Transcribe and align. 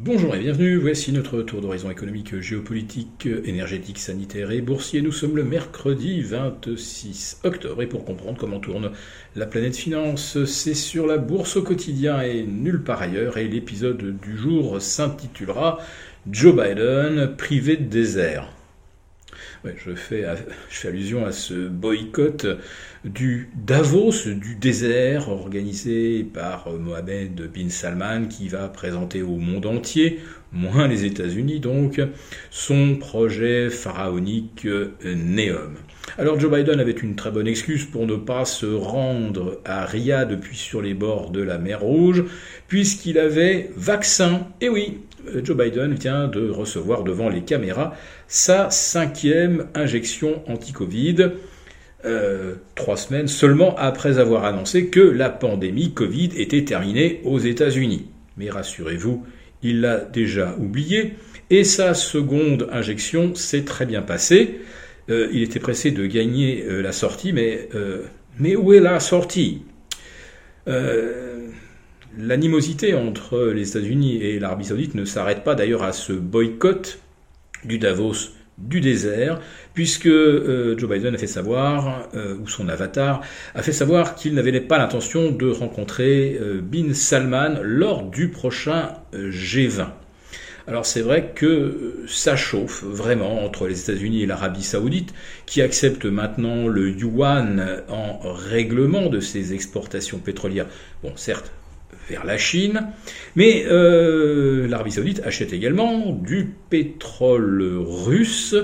Bonjour 0.00 0.36
et 0.36 0.38
bienvenue, 0.38 0.76
voici 0.76 1.10
notre 1.10 1.42
tour 1.42 1.60
d'horizon 1.60 1.90
économique, 1.90 2.40
géopolitique, 2.40 3.28
énergétique, 3.44 3.98
sanitaire 3.98 4.52
et 4.52 4.60
boursier. 4.60 5.02
Nous 5.02 5.10
sommes 5.10 5.34
le 5.34 5.42
mercredi 5.42 6.22
26 6.22 7.40
octobre 7.42 7.82
et 7.82 7.88
pour 7.88 8.04
comprendre 8.04 8.38
comment 8.38 8.60
tourne 8.60 8.92
la 9.34 9.44
planète 9.44 9.76
finance, 9.76 10.44
c'est 10.44 10.74
sur 10.74 11.08
la 11.08 11.18
bourse 11.18 11.56
au 11.56 11.62
quotidien 11.62 12.20
et 12.20 12.44
nulle 12.44 12.84
part 12.84 13.02
ailleurs 13.02 13.38
et 13.38 13.48
l'épisode 13.48 14.20
du 14.20 14.38
jour 14.38 14.80
s'intitulera 14.80 15.80
Joe 16.30 16.54
Biden 16.54 17.34
privé 17.36 17.76
de 17.76 17.88
désert 17.88 18.52
je, 19.64 19.94
fais, 19.94 20.24
je 20.70 20.76
fais 20.76 20.88
allusion 20.88 21.26
à 21.26 21.32
ce 21.32 21.66
boycott 21.68 22.46
du 23.04 23.50
Davos, 23.54 24.26
du 24.26 24.54
désert, 24.56 25.28
organisé 25.28 26.24
par 26.24 26.70
Mohamed 26.70 27.50
bin 27.52 27.68
Salman, 27.70 28.26
qui 28.28 28.48
va 28.48 28.68
présenter 28.68 29.22
au 29.22 29.36
monde 29.36 29.66
entier, 29.66 30.20
moins 30.52 30.88
les 30.88 31.04
États-Unis 31.04 31.60
donc, 31.60 32.00
son 32.50 32.96
projet 32.96 33.70
pharaonique 33.70 34.66
Neom. 35.04 35.76
Alors 36.16 36.40
Joe 36.40 36.50
Biden 36.50 36.80
avait 36.80 36.92
une 36.92 37.16
très 37.16 37.30
bonne 37.30 37.46
excuse 37.46 37.84
pour 37.84 38.06
ne 38.06 38.16
pas 38.16 38.44
se 38.44 38.66
rendre 38.66 39.60
à 39.64 39.84
Riyad 39.84 40.28
depuis 40.28 40.56
sur 40.56 40.80
les 40.80 40.94
bords 40.94 41.30
de 41.30 41.42
la 41.42 41.58
mer 41.58 41.80
Rouge, 41.80 42.24
puisqu'il 42.66 43.18
avait 43.18 43.70
vaccin. 43.76 44.48
Et 44.60 44.68
oui, 44.68 44.98
Joe 45.44 45.56
Biden 45.56 45.94
vient 45.94 46.28
de 46.28 46.48
recevoir 46.48 47.04
devant 47.04 47.28
les 47.28 47.42
caméras 47.42 47.94
sa 48.26 48.70
cinquième 48.70 49.66
injection 49.74 50.42
anti-Covid. 50.48 51.32
Euh, 52.04 52.54
trois 52.76 52.96
semaines 52.96 53.26
seulement 53.26 53.74
après 53.76 54.18
avoir 54.18 54.44
annoncé 54.44 54.86
que 54.86 55.00
la 55.00 55.30
pandémie 55.30 55.92
Covid 55.92 56.30
était 56.36 56.64
terminée 56.64 57.20
aux 57.24 57.40
États-Unis. 57.40 58.06
Mais 58.36 58.50
rassurez-vous, 58.50 59.26
il 59.64 59.80
l'a 59.80 59.96
déjà 59.96 60.54
oublié, 60.58 61.14
et 61.50 61.64
sa 61.64 61.94
seconde 61.94 62.68
injection 62.70 63.34
s'est 63.34 63.64
très 63.64 63.84
bien 63.84 64.02
passée. 64.02 64.60
Euh, 65.10 65.28
il 65.32 65.42
était 65.42 65.58
pressé 65.58 65.90
de 65.90 66.06
gagner 66.06 66.62
euh, 66.62 66.82
la 66.82 66.92
sortie, 66.92 67.32
mais, 67.32 67.68
mais 68.38 68.54
où 68.54 68.72
est 68.72 68.80
la 68.80 69.00
sortie? 69.00 69.62
L'animosité 72.16 72.94
entre 72.94 73.52
les 73.54 73.70
États-Unis 73.70 74.22
et 74.22 74.38
l'Arabie 74.38 74.66
saoudite 74.66 74.94
ne 74.94 75.04
s'arrête 75.04 75.44
pas 75.44 75.54
d'ailleurs 75.54 75.82
à 75.82 75.92
ce 75.92 76.12
boycott 76.12 76.98
du 77.64 77.78
Davos 77.78 78.37
du 78.58 78.80
désert, 78.80 79.40
puisque 79.74 80.06
euh, 80.06 80.76
Joe 80.76 80.90
Biden 80.90 81.14
a 81.14 81.18
fait 81.18 81.26
savoir, 81.26 82.08
euh, 82.14 82.36
ou 82.36 82.48
son 82.48 82.68
avatar, 82.68 83.20
a 83.54 83.62
fait 83.62 83.72
savoir 83.72 84.14
qu'il 84.14 84.34
n'avait 84.34 84.60
pas 84.60 84.78
l'intention 84.78 85.30
de 85.30 85.48
rencontrer 85.48 86.38
euh, 86.40 86.60
Bin 86.60 86.92
Salman 86.92 87.60
lors 87.62 88.02
du 88.02 88.28
prochain 88.28 88.94
G20. 89.14 89.86
Alors 90.66 90.84
c'est 90.84 91.00
vrai 91.00 91.32
que 91.34 92.04
ça 92.06 92.36
chauffe 92.36 92.84
vraiment 92.84 93.42
entre 93.42 93.66
les 93.66 93.80
États-Unis 93.80 94.24
et 94.24 94.26
l'Arabie 94.26 94.62
saoudite, 94.62 95.14
qui 95.46 95.62
accepte 95.62 96.04
maintenant 96.04 96.68
le 96.68 96.90
yuan 96.90 97.82
en 97.88 98.18
règlement 98.22 99.08
de 99.08 99.18
ses 99.18 99.54
exportations 99.54 100.18
pétrolières. 100.18 100.66
Bon, 101.02 101.12
certes, 101.16 101.50
vers 102.08 102.24
la 102.24 102.38
Chine. 102.38 102.88
Mais 103.36 103.64
euh, 103.66 104.66
l'Arabie 104.66 104.92
saoudite 104.92 105.22
achète 105.24 105.52
également 105.52 106.12
du 106.12 106.54
pétrole 106.70 107.62
russe 107.78 108.56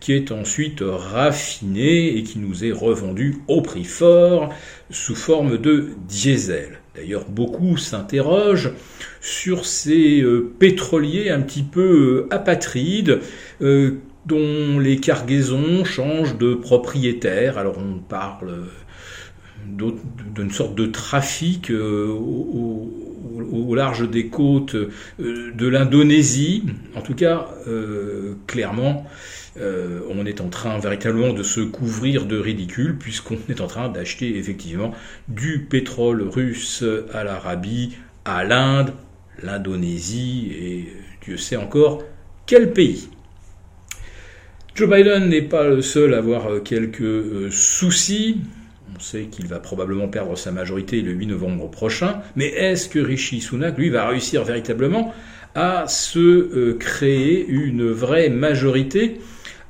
qui 0.00 0.12
est 0.12 0.32
ensuite 0.32 0.82
raffiné 0.82 2.16
et 2.16 2.22
qui 2.22 2.38
nous 2.38 2.64
est 2.64 2.72
revendu 2.72 3.38
au 3.48 3.60
prix 3.60 3.84
fort 3.84 4.54
sous 4.90 5.14
forme 5.14 5.58
de 5.58 5.90
diesel. 6.08 6.78
D'ailleurs, 6.94 7.24
beaucoup 7.28 7.76
s'interrogent 7.76 8.72
sur 9.20 9.64
ces 9.64 10.20
euh, 10.20 10.52
pétroliers 10.58 11.30
un 11.30 11.40
petit 11.40 11.62
peu 11.62 12.26
euh, 12.30 12.34
apatrides 12.34 13.20
dont 14.26 14.78
les 14.78 14.98
cargaisons 14.98 15.84
changent 15.84 16.38
de 16.38 16.54
propriétaire. 16.54 17.58
Alors 17.58 17.78
on 17.78 17.98
parle 17.98 18.68
d'une 19.66 20.50
sorte 20.50 20.74
de 20.74 20.86
trafic 20.86 21.70
euh, 21.70 22.08
au, 22.08 23.74
large 23.74 24.08
des 24.10 24.28
côtes 24.28 24.74
euh, 24.74 24.90
de 25.18 25.66
l'Indonésie. 25.66 26.64
En 26.94 27.00
tout 27.00 27.14
cas, 27.14 27.48
euh, 27.68 28.34
clairement, 28.46 29.06
on 29.56 30.24
est 30.24 30.40
en 30.40 30.48
train 30.48 30.78
véritablement 30.78 31.34
de 31.34 31.42
se 31.42 31.60
couvrir 31.60 32.24
de 32.24 32.38
ridicule 32.38 32.96
puisqu'on 32.98 33.36
est 33.50 33.60
en 33.60 33.66
train 33.66 33.90
d'acheter 33.90 34.38
effectivement 34.38 34.92
du 35.28 35.66
pétrole 35.68 36.22
russe 36.22 36.82
à 37.12 37.22
l'Arabie, 37.22 37.96
à 38.24 38.44
l'Inde, 38.44 38.94
l'Indonésie 39.42 40.52
et 40.58 40.88
Dieu 41.22 41.36
sait 41.36 41.56
encore 41.56 42.02
quel 42.46 42.72
pays. 42.72 43.10
Joe 44.74 44.88
Biden 44.88 45.28
n'est 45.28 45.42
pas 45.42 45.68
le 45.68 45.82
seul 45.82 46.14
à 46.14 46.18
avoir 46.18 46.62
quelques 46.62 47.52
soucis. 47.52 48.40
On 48.94 49.00
sait 49.00 49.24
qu'il 49.24 49.46
va 49.46 49.58
probablement 49.58 50.08
perdre 50.08 50.36
sa 50.36 50.52
majorité 50.52 51.00
le 51.00 51.12
8 51.12 51.26
novembre 51.28 51.70
prochain, 51.70 52.20
mais 52.36 52.46
est-ce 52.46 52.88
que 52.88 52.98
Rishi 52.98 53.40
Sunak, 53.40 53.78
lui, 53.78 53.88
va 53.88 54.06
réussir 54.06 54.44
véritablement 54.44 55.14
à 55.54 55.86
se 55.88 56.18
euh, 56.18 56.76
créer 56.78 57.46
une 57.46 57.90
vraie 57.90 58.28
majorité 58.28 59.20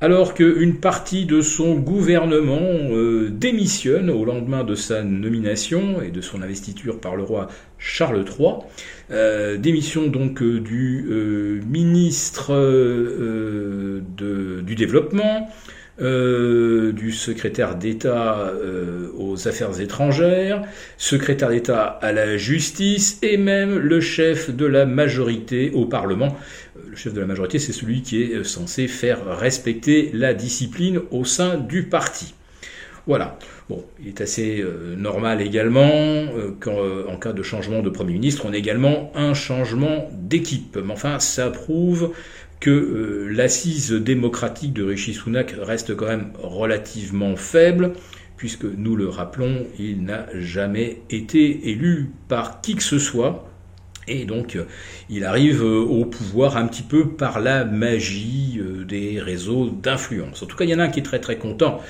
alors 0.01 0.33
qu'une 0.33 0.75
partie 0.81 1.25
de 1.25 1.39
son 1.39 1.75
gouvernement 1.75 2.59
euh, 2.59 3.29
démissionne 3.29 4.09
au 4.09 4.25
lendemain 4.25 4.65
de 4.65 4.75
sa 4.75 5.01
nomination 5.03 6.01
et 6.01 6.09
de 6.09 6.19
son 6.19 6.41
investiture 6.41 6.99
par 6.99 7.15
le 7.15 7.23
roi 7.23 7.47
Charles 7.77 8.25
III. 8.25 8.55
Euh, 9.11 9.57
démission 9.57 10.07
donc 10.07 10.43
du 10.43 11.05
ministre 11.65 12.53
du 14.17 14.75
développement, 14.75 15.49
euh, 16.01 16.91
du 16.91 17.11
secrétaire 17.11 17.75
d'État 17.75 18.47
euh, 18.47 19.11
aux 19.15 19.47
affaires 19.47 19.79
étrangères, 19.79 20.63
secrétaire 20.97 21.49
d'État 21.49 21.85
à 21.85 22.11
la 22.11 22.35
justice 22.35 23.19
et 23.21 23.37
même 23.37 23.77
le 23.77 24.01
chef 24.01 24.49
de 24.49 24.65
la 24.65 24.87
majorité 24.87 25.69
au 25.75 25.85
Parlement. 25.85 26.35
Euh, 26.77 26.89
le 26.89 26.95
chef 26.95 27.13
de 27.13 27.21
la 27.21 27.27
majorité, 27.27 27.59
c'est 27.59 27.73
celui 27.73 28.01
qui 28.01 28.23
est 28.23 28.43
censé 28.43 28.87
faire 28.87 29.37
respecter 29.37 30.09
la 30.15 30.33
discipline 30.33 30.99
au 31.11 31.25
sein 31.25 31.57
du 31.57 31.83
parti. 31.83 32.33
Voilà. 33.05 33.37
Bon, 33.69 33.85
il 34.01 34.07
est 34.07 34.21
assez 34.21 34.65
normal 34.97 35.41
également 35.41 36.25
qu'en 36.59 37.17
cas 37.17 37.33
de 37.33 37.43
changement 37.43 37.81
de 37.81 37.89
Premier 37.89 38.13
ministre, 38.13 38.45
on 38.45 38.53
ait 38.53 38.59
également 38.59 39.11
un 39.15 39.33
changement 39.33 40.09
d'équipe. 40.13 40.77
Mais 40.83 40.93
enfin, 40.93 41.19
ça 41.19 41.49
prouve 41.49 42.13
que 42.63 42.69
euh, 42.69 43.27
l'assise 43.29 43.91
démocratique 43.91 44.71
de 44.71 44.85
Rishi 44.85 45.13
Sunak 45.13 45.53
reste 45.61 45.97
quand 45.97 46.07
même 46.07 46.31
relativement 46.41 47.35
faible, 47.35 47.91
puisque 48.37 48.63
nous 48.63 48.95
le 48.95 49.09
rappelons, 49.09 49.67
il 49.77 50.05
n'a 50.05 50.27
jamais 50.39 51.01
été 51.09 51.69
élu 51.69 52.11
par 52.29 52.61
qui 52.61 52.75
que 52.75 52.83
ce 52.83 52.99
soit. 52.99 53.49
Et 54.07 54.25
donc, 54.25 54.55
euh, 54.55 54.65
il 55.09 55.23
arrive 55.25 55.63
euh, 55.63 55.79
au 55.79 56.05
pouvoir 56.05 56.57
un 56.57 56.67
petit 56.67 56.83
peu 56.83 57.09
par 57.09 57.39
la 57.39 57.65
magie 57.65 58.59
des 58.87 59.19
réseaux 59.19 59.69
d'influence. 59.69 60.43
En 60.43 60.45
tout 60.45 60.57
cas, 60.57 60.65
il 60.65 60.69
y 60.69 60.75
en 60.75 60.79
a 60.79 60.83
un 60.83 60.89
qui 60.89 60.99
est 60.99 61.03
très 61.03 61.19
très 61.19 61.37
content 61.37 61.81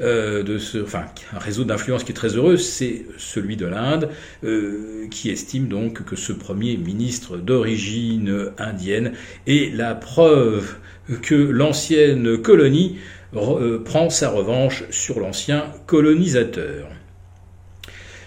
euh, 0.00 0.42
de 0.42 0.58
ce, 0.58 0.78
enfin, 0.78 1.04
un 1.34 1.38
réseau 1.38 1.64
d'influence 1.64 2.04
qui 2.04 2.12
est 2.12 2.14
très 2.14 2.36
heureux, 2.36 2.56
c'est 2.56 3.04
celui 3.18 3.56
de 3.56 3.66
l'Inde, 3.66 4.08
euh, 4.44 5.06
qui 5.10 5.30
estime 5.30 5.68
donc 5.68 6.04
que 6.04 6.16
ce 6.16 6.32
premier 6.32 6.76
ministre 6.76 7.36
d'origine 7.36 8.52
indienne 8.58 9.12
est 9.46 9.74
la 9.74 9.94
preuve 9.94 10.76
que 11.20 11.34
l'ancienne 11.34 12.38
colonie 12.38 12.96
euh, 13.34 13.82
prend 13.82 14.08
sa 14.08 14.30
revanche 14.30 14.84
sur 14.90 15.20
l'ancien 15.20 15.64
colonisateur. 15.86 16.88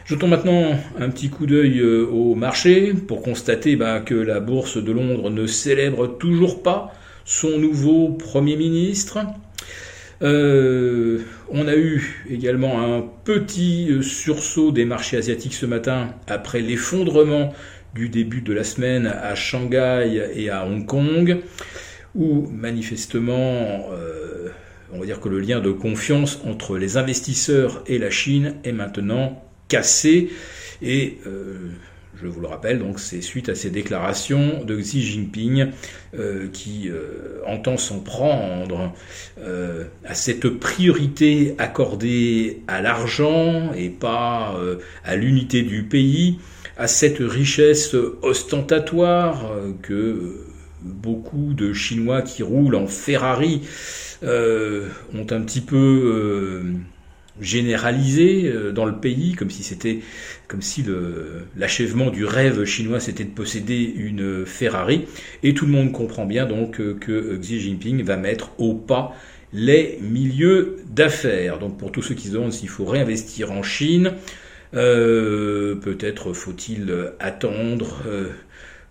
Jetons 0.06 0.28
maintenant 0.28 0.80
un 1.00 1.10
petit 1.10 1.30
coup 1.30 1.48
d'œil 1.48 1.82
au 1.82 2.36
marché 2.36 2.94
pour 2.94 3.24
constater 3.24 3.76
bah, 3.76 4.02
que 4.02 4.14
la 4.14 4.40
bourse 4.40 4.78
de 4.78 4.92
Londres 4.92 5.32
ne 5.32 5.48
célèbre 5.48 6.06
toujours 6.06 6.62
pas 6.62 6.94
son 7.26 7.58
nouveau 7.58 8.10
Premier 8.10 8.56
ministre. 8.56 9.18
Euh, 10.22 11.20
on 11.50 11.68
a 11.68 11.76
eu 11.76 12.24
également 12.30 12.82
un 12.82 13.04
petit 13.26 13.88
euh, 13.90 14.02
sursaut 14.02 14.72
des 14.72 14.86
marchés 14.86 15.18
asiatiques 15.18 15.54
ce 15.54 15.66
matin 15.66 16.14
après 16.28 16.62
l'effondrement 16.62 17.54
du 17.94 18.08
début 18.08 18.42
de 18.42 18.54
la 18.54 18.64
semaine 18.64 19.08
à 19.08 19.36
Shanghai 19.36 20.32
et 20.36 20.50
à 20.50 20.66
Hong 20.66 20.86
Kong, 20.86 21.40
où 22.14 22.48
manifestement, 22.50 23.90
euh, 23.92 24.50
on 24.94 25.00
va 25.00 25.06
dire 25.06 25.20
que 25.20 25.30
le 25.30 25.40
lien 25.40 25.60
de 25.60 25.72
confiance 25.72 26.42
entre 26.46 26.78
les 26.78 26.96
investisseurs 26.98 27.84
et 27.88 27.98
la 27.98 28.10
Chine 28.10 28.56
est 28.64 28.72
maintenant 28.72 29.45
cassé. 29.68 30.30
Et 30.82 31.20
je 32.22 32.28
vous 32.28 32.40
le 32.40 32.48
rappelle, 32.48 32.80
donc 32.80 33.00
c'est 33.00 33.22
suite 33.22 33.50
à 33.50 33.56
ces 33.56 33.70
déclarations 33.70 34.64
de 34.64 34.78
Xi 34.78 35.02
Jinping 35.02 35.72
euh, 36.18 36.48
qui 36.52 36.90
euh, 36.90 37.42
entend 37.46 37.78
s'en 37.78 38.00
prendre 38.00 38.94
euh, 39.40 39.86
à 40.06 40.14
cette 40.14 40.48
priorité 40.48 41.56
accordée 41.58 42.62
à 42.68 42.82
l'argent 42.82 43.74
et 43.76 43.90
pas 43.90 44.56
à 45.04 45.16
l'unité 45.16 45.62
du 45.62 45.84
pays 45.84 46.40
à 46.78 46.88
cette 46.88 47.20
richesse 47.20 47.96
ostentatoire 48.22 49.52
que 49.82 50.46
beaucoup 50.82 51.54
de 51.54 51.74
Chinois 51.74 52.22
qui 52.22 52.44
roulent 52.44 52.76
en 52.76 52.88
Ferrari 52.88 53.62
euh, 54.24 54.88
ont 55.14 55.28
un 55.32 55.42
petit 55.42 55.62
peu 55.62 56.64
euh, 57.38 57.44
généralisé 57.44 58.46
euh, 58.46 58.72
dans 58.72 58.86
le 58.86 58.98
pays, 58.98 59.34
comme 59.34 59.50
si 59.50 59.64
c'était 59.64 60.00
comme 60.48 60.62
si 60.62 60.86
l'achèvement 61.58 62.12
du 62.12 62.24
rêve 62.24 62.66
chinois 62.66 63.00
c'était 63.00 63.24
de 63.24 63.30
posséder 63.30 63.94
une 63.96 64.46
Ferrari. 64.46 65.06
Et 65.44 65.54
tout 65.54 65.66
le 65.66 65.72
monde 65.72 65.92
comprend 65.92 66.26
bien 66.26 66.46
donc 66.46 66.78
que 67.00 67.38
Xi 67.38 67.60
Jinping 67.60 68.04
va 68.04 68.16
mettre 68.16 68.52
au 68.60 68.76
pas 68.76 69.16
les 69.54 69.98
milieux 70.02 70.78
d'affaires. 70.90 71.58
Donc 71.58 71.78
pour 71.80 71.92
tous 71.92 72.04
ceux 72.04 72.14
qui 72.14 72.28
se 72.28 72.34
demandent 72.34 72.54
s'il 72.54 72.70
faut 72.70 72.86
réinvestir 72.86 73.52
en 73.52 73.64
Chine, 73.64 74.14
peut-être 74.72 76.34
faut-il 76.34 76.94
attendre 77.20 78.04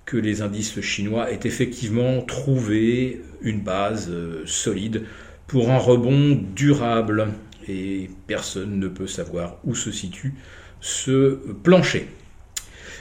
que 0.04 0.16
les 0.16 0.42
indices 0.42 0.80
chinois 0.80 1.30
aient 1.30 1.40
effectivement 1.44 2.20
trouvé 2.22 3.22
une 3.42 3.60
base 3.60 4.10
euh, 4.10 4.42
solide 4.46 5.04
pour 5.46 5.70
un 5.70 5.78
rebond 5.78 6.40
durable. 6.54 7.28
Et 7.68 8.10
personne 8.26 8.78
ne 8.78 8.88
peut 8.88 9.06
savoir 9.06 9.58
où 9.64 9.74
se 9.74 9.90
situe 9.90 10.34
ce 10.80 11.38
plancher. 11.62 12.08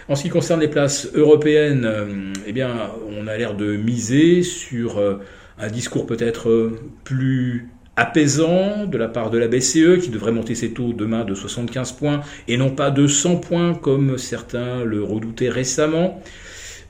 En 0.09 0.15
ce 0.15 0.23
qui 0.23 0.29
concerne 0.29 0.59
les 0.59 0.67
places 0.67 1.09
européennes, 1.13 1.85
euh, 1.85 2.33
eh 2.45 2.51
bien, 2.51 2.91
on 3.09 3.27
a 3.27 3.37
l'air 3.37 3.55
de 3.55 3.75
miser 3.75 4.43
sur 4.43 4.97
euh, 4.97 5.15
un 5.57 5.67
discours 5.67 6.05
peut-être 6.05 6.71
plus 7.03 7.69
apaisant 7.95 8.85
de 8.85 8.97
la 8.97 9.07
part 9.07 9.29
de 9.29 9.37
la 9.37 9.47
BCE 9.47 10.01
qui 10.01 10.09
devrait 10.09 10.31
monter 10.31 10.55
ses 10.55 10.71
taux 10.71 10.93
demain 10.93 11.25
de 11.25 11.35
75 11.35 11.91
points 11.93 12.21
et 12.47 12.57
non 12.57 12.71
pas 12.71 12.89
de 12.89 13.07
100 13.07 13.37
points 13.37 13.73
comme 13.75 14.17
certains 14.17 14.83
le 14.83 15.03
redoutaient 15.03 15.49
récemment 15.49 16.21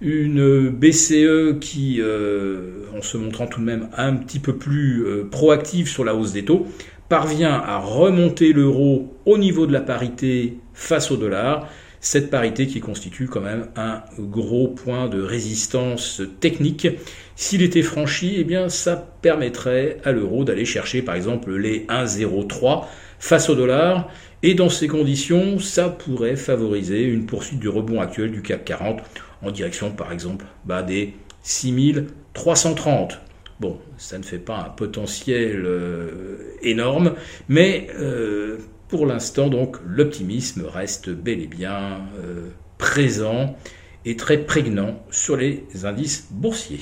une 0.03 0.69
BCE 0.69 1.59
qui, 1.59 1.99
euh, 2.01 2.85
en 2.97 3.01
se 3.01 3.17
montrant 3.17 3.47
tout 3.47 3.61
de 3.61 3.65
même 3.65 3.89
un 3.95 4.13
petit 4.15 4.39
peu 4.39 4.55
plus 4.55 5.05
euh, 5.05 5.23
proactive 5.29 5.87
sur 5.87 6.03
la 6.03 6.13
hausse 6.13 6.33
des 6.33 6.43
taux, 6.43 6.67
parvient 7.09 7.53
à 7.53 7.77
remonter 7.77 8.53
l'euro 8.53 9.13
au 9.25 9.37
niveau 9.37 9.67
de 9.67 9.73
la 9.73 9.81
parité 9.81 10.57
face 10.73 11.11
au 11.11 11.17
dollar, 11.17 11.67
cette 11.99 12.29
parité 12.29 12.67
qui 12.67 12.81
constitue 12.81 13.27
quand 13.27 13.41
même 13.41 13.67
un 13.75 14.03
gros 14.19 14.67
point 14.67 15.07
de 15.07 15.21
résistance 15.21 16.21
technique. 16.39 16.87
S'il 17.35 17.61
était 17.61 17.81
franchi, 17.81 18.35
eh 18.37 18.43
bien 18.43 18.67
ça 18.67 18.95
permettrait 19.21 19.97
à 20.03 20.11
l'euro 20.11 20.43
d'aller 20.43 20.65
chercher 20.65 21.01
par 21.01 21.15
exemple 21.15 21.55
les 21.55 21.85
1,03 21.87 22.85
face 23.19 23.49
au 23.49 23.55
dollar 23.55 24.09
et 24.45 24.53
dans 24.53 24.67
ces 24.67 24.87
conditions, 24.89 25.59
ça 25.59 25.87
pourrait 25.87 26.35
favoriser 26.35 27.03
une 27.03 27.25
poursuite 27.25 27.59
du 27.59 27.69
rebond 27.69 28.01
actuel 28.01 28.31
du 28.31 28.41
CAC 28.41 28.65
40 28.65 29.01
en 29.41 29.51
direction 29.51 29.91
par 29.91 30.11
exemple 30.11 30.45
bah, 30.65 30.83
des 30.83 31.13
6330. 31.43 33.21
Bon, 33.61 33.79
ça 33.97 34.17
ne 34.17 34.23
fait 34.23 34.39
pas 34.39 34.57
un 34.57 34.69
potentiel 34.69 35.63
euh, 35.65 36.52
énorme, 36.63 37.13
mais 37.49 37.87
euh, 37.95 38.57
pour 38.87 39.05
l'instant, 39.05 39.47
donc, 39.47 39.77
l'optimisme 39.85 40.65
reste 40.65 41.09
bel 41.09 41.41
et 41.41 41.47
bien 41.47 42.01
euh, 42.19 42.49
présent 42.77 43.57
et 44.05 44.15
très 44.15 44.37
prégnant 44.37 45.03
sur 45.09 45.37
les 45.37 45.63
indices 45.83 46.27
boursiers. 46.31 46.81